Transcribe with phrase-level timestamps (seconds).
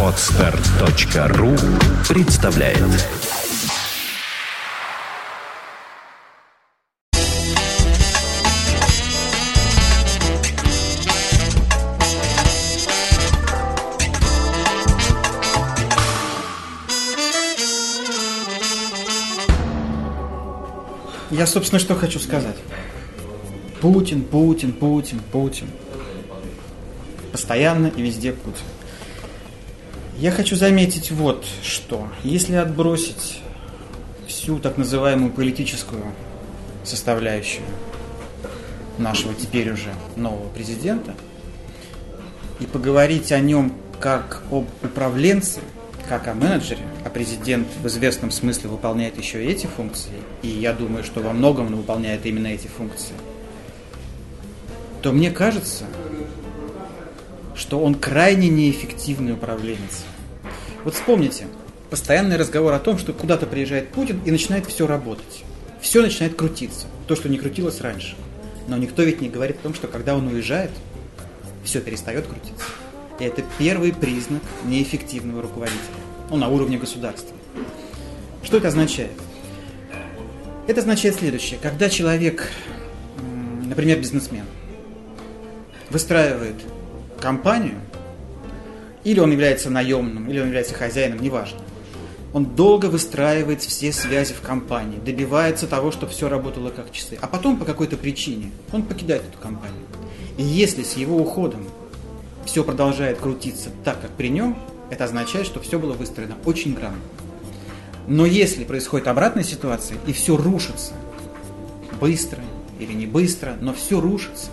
[0.00, 1.56] Отстар.ру
[2.08, 2.78] представляет
[21.32, 22.54] Я, собственно, что хочу сказать.
[23.80, 25.66] Путин, Путин, Путин, Путин.
[27.34, 28.62] Постоянно и везде Путин.
[30.18, 32.06] Я хочу заметить вот что.
[32.22, 33.40] Если отбросить
[34.28, 36.04] всю так называемую политическую
[36.84, 37.64] составляющую
[38.98, 41.16] нашего теперь уже нового президента
[42.60, 45.58] и поговорить о нем как об управленце,
[46.08, 50.12] как о менеджере, а президент в известном смысле выполняет еще и эти функции,
[50.42, 53.16] и я думаю, что во многом он выполняет именно эти функции,
[55.02, 55.86] то мне кажется,
[57.54, 60.04] что он крайне неэффективный управленец.
[60.84, 61.46] Вот вспомните,
[61.90, 65.44] постоянный разговор о том, что куда-то приезжает Путин и начинает все работать.
[65.80, 66.86] Все начинает крутиться.
[67.06, 68.16] То, что не крутилось раньше.
[68.68, 70.70] Но никто ведь не говорит о том, что когда он уезжает,
[71.62, 72.64] все перестает крутиться.
[73.20, 75.80] И это первый признак неэффективного руководителя.
[76.30, 77.36] Ну, на уровне государства.
[78.42, 79.12] Что это означает?
[80.66, 81.58] Это означает следующее.
[81.62, 82.50] Когда человек,
[83.66, 84.44] например, бизнесмен,
[85.90, 86.56] выстраивает
[87.24, 87.80] компанию,
[89.02, 91.58] или он является наемным, или он является хозяином, неважно.
[92.34, 97.16] Он долго выстраивает все связи в компании, добивается того, чтобы все работало как часы.
[97.22, 99.86] А потом по какой-то причине он покидает эту компанию.
[100.36, 101.64] И если с его уходом
[102.44, 104.58] все продолжает крутиться так, как при нем,
[104.90, 107.00] это означает, что все было выстроено очень грамотно.
[108.06, 110.92] Но если происходит обратная ситуация, и все рушится,
[111.98, 112.40] быстро
[112.78, 114.50] или не быстро, но все рушится,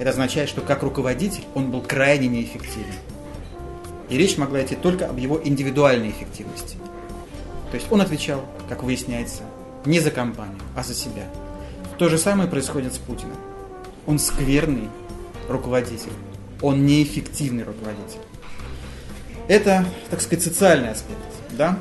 [0.00, 2.94] это означает, что как руководитель он был крайне неэффективен.
[4.08, 6.78] И речь могла идти только об его индивидуальной эффективности.
[7.70, 9.42] То есть он отвечал, как выясняется,
[9.84, 11.24] не за компанию, а за себя.
[11.98, 13.36] То же самое происходит с Путиным.
[14.06, 14.88] Он скверный
[15.50, 16.12] руководитель,
[16.62, 18.20] он неэффективный руководитель.
[19.48, 21.78] Это, так сказать, социальный аспект, да?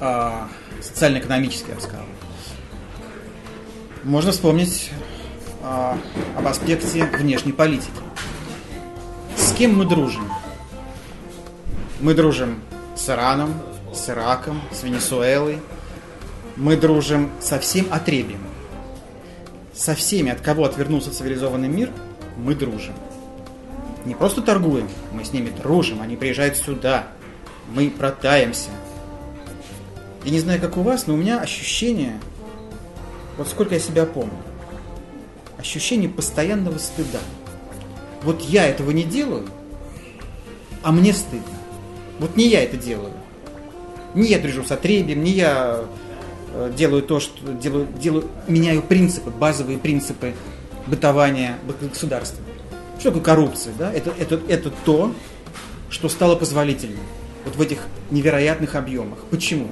[0.00, 0.48] А,
[0.80, 2.06] социально-экономический, я бы сказал.
[4.02, 4.90] Можно вспомнить
[5.62, 5.98] а,
[6.36, 7.90] об аспекте внешней политики.
[9.36, 10.28] С кем мы дружим?
[12.00, 12.60] Мы дружим
[12.96, 13.54] с Ираном,
[13.94, 15.60] с Ираком, с Венесуэлой.
[16.56, 18.40] Мы дружим со всем отребием.
[19.72, 21.90] Со всеми, от кого отвернулся цивилизованный мир,
[22.36, 22.94] мы дружим
[24.04, 27.06] не просто торгуем, мы с ними дружим, они приезжают сюда,
[27.74, 28.70] мы протаемся.
[30.24, 32.18] Я не знаю, как у вас, но у меня ощущение,
[33.36, 34.36] вот сколько я себя помню,
[35.62, 37.20] ощущение постоянного стыда.
[38.22, 39.46] Вот я этого не делаю,
[40.82, 41.54] а мне стыдно.
[42.18, 43.12] Вот не я это делаю.
[44.14, 45.84] Не я дружу с отребием, не я
[46.52, 50.34] э, делаю то, что делаю, делаю, меняю принципы, базовые принципы
[50.86, 52.44] бытования государства.
[52.98, 53.72] Что такое коррупция?
[53.78, 53.92] Да?
[53.92, 55.14] Это, это, это то,
[55.88, 57.00] что стало позволительным
[57.44, 59.18] вот в этих невероятных объемах.
[59.30, 59.68] Почему?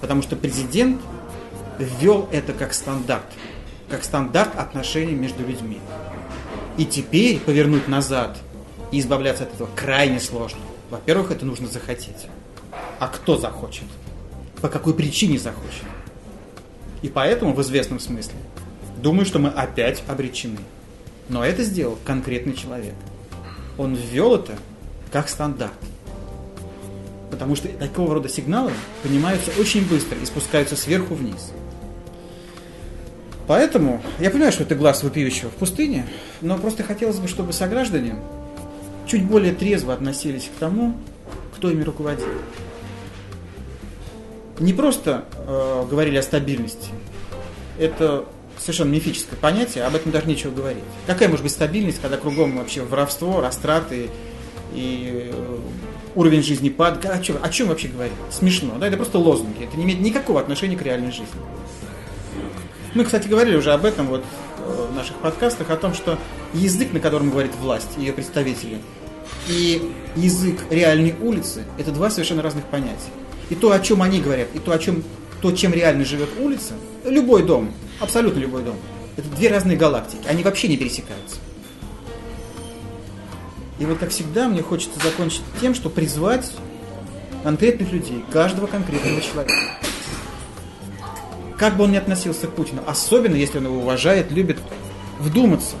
[0.00, 1.00] Потому что президент
[1.78, 3.26] ввел это как стандарт,
[3.88, 5.78] как стандарт отношений между людьми.
[6.76, 8.38] И теперь повернуть назад
[8.90, 10.60] и избавляться от этого крайне сложно.
[10.90, 12.26] Во-первых, это нужно захотеть.
[12.98, 13.84] А кто захочет?
[14.60, 15.84] По какой причине захочет?
[17.02, 18.34] И поэтому, в известном смысле,
[18.96, 20.58] думаю, что мы опять обречены.
[21.28, 22.94] Но это сделал конкретный человек.
[23.76, 24.56] Он ввел это
[25.12, 25.74] как стандарт.
[27.30, 31.50] Потому что такого рода сигналы понимаются очень быстро и спускаются сверху вниз.
[33.46, 36.06] Поэтому я понимаю, что это глаз вопиющего в пустыне,
[36.40, 38.16] но просто хотелось бы, чтобы сограждане
[39.06, 40.94] чуть более трезво относились к тому,
[41.56, 42.26] кто ими руководит.
[44.58, 46.90] Не просто э, говорили о стабильности.
[47.78, 48.24] Это
[48.58, 50.84] совершенно мифическое понятие, об этом даже нечего говорить.
[51.06, 54.10] Какая может быть стабильность, когда кругом вообще воровство, растраты
[54.72, 55.58] и э,
[56.14, 57.06] уровень жизни падает?
[57.06, 58.14] О чем, о чем вообще говорить?
[58.30, 58.86] Смешно, да?
[58.86, 61.26] Это просто лозунги, это не имеет никакого отношения к реальной жизни.
[62.94, 64.24] Мы, кстати, говорили уже об этом вот
[64.58, 66.18] э, в наших подкастах, о том, что
[66.52, 68.78] язык, на котором говорит власть ее представители,
[69.48, 73.10] и язык реальной улицы– это два совершенно разных понятия.
[73.50, 75.02] И то, о чем они говорят, и то, о чем,
[75.42, 76.74] то чем реально живет улица,
[77.04, 77.70] любой дом,
[78.00, 78.76] Абсолютно любой дом.
[79.16, 80.26] Это две разные галактики.
[80.26, 81.36] Они вообще не пересекаются.
[83.78, 86.50] И вот как всегда мне хочется закончить тем, что призвать
[87.42, 89.54] конкретных людей, каждого конкретного человека.
[91.58, 94.58] Как бы он ни относился к Путину, особенно если он его уважает, любит,
[95.20, 95.76] вдуматься.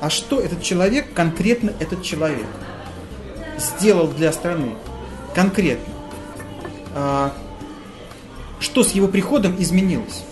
[0.00, 2.46] А что этот человек, конкретно этот человек?
[3.58, 4.74] сделал для страны
[5.34, 5.92] конкретно?
[6.94, 7.32] А,
[8.60, 10.24] что с его приходом изменилось?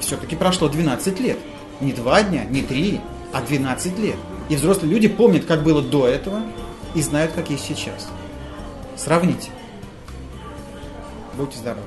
[0.00, 1.38] Все-таки прошло 12 лет.
[1.80, 3.00] Не два дня, не три,
[3.32, 4.16] а 12 лет.
[4.48, 6.42] И взрослые люди помнят, как было до этого,
[6.94, 8.08] и знают, как есть сейчас.
[8.96, 9.50] Сравните.
[11.36, 11.86] Будьте здоровы.